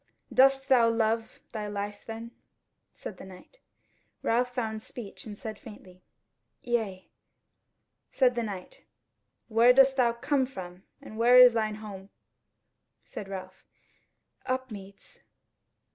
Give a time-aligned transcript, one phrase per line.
[0.33, 2.31] "Dost thou love thy life then?"
[2.91, 3.59] said the Knight.
[4.23, 6.01] Ralph found speech and said faintly,
[6.63, 7.07] "Yea."
[8.09, 8.83] Said the Knight:
[9.47, 12.09] "Where dost thou come from, where is thine home?"
[13.05, 13.63] Said Ralph,
[14.47, 15.21] "Upmeads."